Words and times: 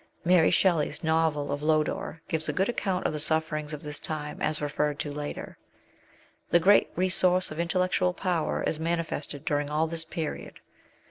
Mary 0.25 0.49
Shelley's 0.49 1.03
novel 1.03 1.51
of 1.51 1.61
Lodore 1.61 2.23
gives 2.27 2.49
a 2.49 2.53
good 2.53 2.67
account 2.67 3.05
of 3.05 3.13
the 3.13 3.19
sufferings 3.19 3.71
of 3.71 3.83
this 3.83 3.99
time, 3.99 4.41
as 4.41 4.59
referred 4.59 4.97
to 4.97 5.11
later. 5.11 5.59
The 6.49 6.59
great 6.59 6.89
resource 6.95 7.51
of 7.51 7.59
intellectual 7.59 8.11
power 8.11 8.63
is 8.63 8.79
manifested 8.79 9.45
during 9.45 9.69
all 9.69 9.85
this 9.85 10.05
period. 10.05 10.59